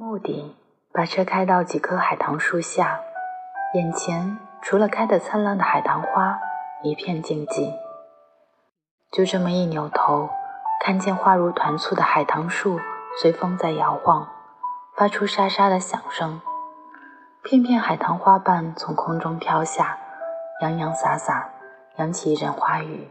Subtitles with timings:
[0.00, 0.54] 目的
[0.92, 3.00] 把车开到几棵海棠树下，
[3.74, 6.38] 眼前除了开得灿烂的海棠花，
[6.84, 7.74] 一片静寂。
[9.10, 10.28] 就这么一扭头，
[10.84, 12.78] 看见花如团簇的海棠树
[13.20, 14.28] 随风在摇晃，
[14.96, 16.40] 发出沙沙的响声。
[17.42, 19.98] 片片海棠花瓣从空中飘下，
[20.62, 21.50] 洋洋洒洒，
[21.96, 23.10] 扬起一阵花雨。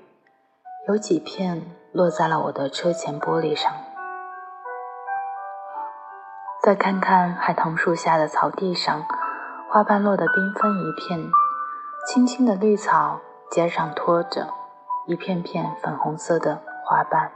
[0.88, 3.74] 有几片落在了我的车前玻璃上。
[6.62, 9.06] 再看看海棠树下的草地上，
[9.70, 11.30] 花瓣落得缤纷一片，
[12.08, 14.48] 青青的绿草尖上拖着
[15.06, 17.32] 一片片粉红色的花瓣。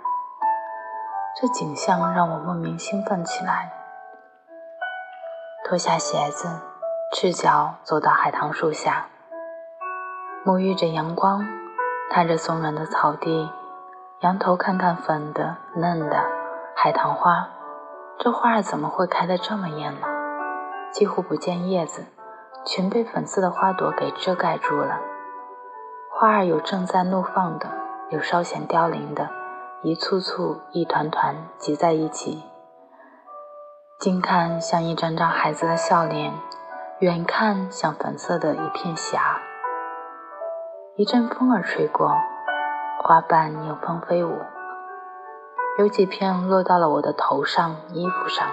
[1.39, 3.71] 这景象让我莫名兴奋起来，
[5.63, 6.47] 脱下鞋子。
[7.13, 9.07] 赤脚走到海棠树下，
[10.45, 11.45] 沐浴着阳光，
[12.09, 13.51] 踏着松软的草地，
[14.21, 16.23] 仰头看看粉的嫩的
[16.73, 17.49] 海棠花。
[18.19, 20.07] 这花儿怎么会开得这么艳呢？
[20.91, 22.05] 几乎不见叶子，
[22.65, 24.99] 全被粉色的花朵给遮盖住了。
[26.13, 27.67] 花儿有正在怒放的，
[28.09, 29.29] 有稍显凋零的，
[29.81, 32.43] 一簇簇、一团团挤在一起，
[33.99, 36.33] 近看像一张张孩子的笑脸。
[36.99, 39.41] 远看像粉色的一片霞，
[40.95, 42.15] 一阵风儿吹过，
[43.01, 44.37] 花瓣迎风飞舞，
[45.81, 48.47] 有几片落到了我的头上、衣服上。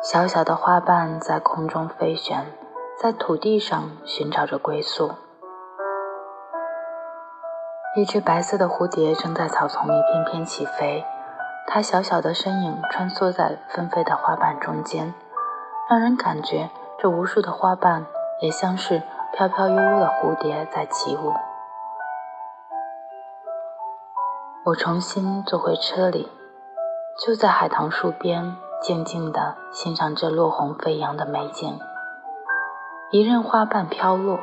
[0.00, 2.46] 小小的花瓣在空中飞旋，
[3.02, 5.10] 在土地上寻找着归宿。
[7.96, 11.04] 一只白色的蝴蝶正在草丛里翩翩起飞，
[11.66, 15.12] 它小小的身影穿梭在纷飞的花瓣中间。
[15.90, 18.06] 让人感觉这无数的花瓣
[18.40, 19.02] 也像是
[19.32, 21.32] 飘飘悠悠的蝴蝶在起舞。
[24.68, 26.30] 我重新坐回车里，
[27.18, 31.80] 就在海棠树边，静静地欣赏这落红飞扬的美景。
[33.10, 34.38] 一任花瓣飘落，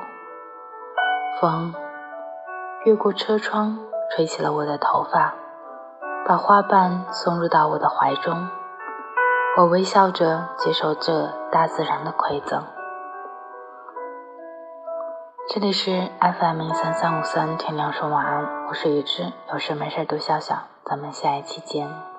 [1.40, 1.76] 风
[2.86, 3.78] 越过车窗，
[4.10, 5.36] 吹起了我的头发，
[6.28, 8.50] 把花瓣送入到我的怀中。
[9.58, 12.64] 我微笑着接受这大自然的馈赠。
[15.54, 22.15] 这里是 FM 一三三五三，天亮说晚安，我是雨之，有事没事都笑笑，咱们下一期见。